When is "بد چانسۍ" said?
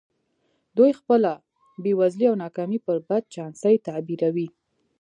3.07-3.75